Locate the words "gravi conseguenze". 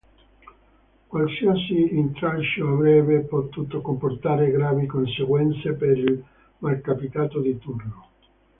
4.49-5.73